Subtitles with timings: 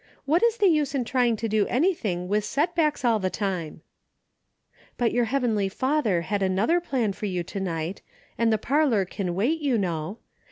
[0.25, 3.83] What is the use in trying to do anything with setbacks all the time?""
[4.97, 8.01] But your heavenly Father had another plan for you to night,
[8.35, 10.17] and the parlor can wait, you know.